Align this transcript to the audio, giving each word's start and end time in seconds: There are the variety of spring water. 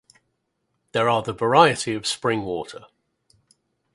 There 0.93 1.07
are 1.09 1.21
the 1.21 1.31
variety 1.31 1.93
of 1.93 2.07
spring 2.07 2.41
water. 2.41 2.85